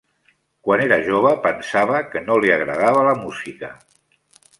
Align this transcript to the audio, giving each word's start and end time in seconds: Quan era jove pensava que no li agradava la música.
Quan 0.67 0.81
era 0.85 0.95
jove 1.09 1.33
pensava 1.43 1.99
que 2.13 2.23
no 2.29 2.37
li 2.45 2.53
agradava 2.55 3.05
la 3.09 3.13
música. 3.21 3.71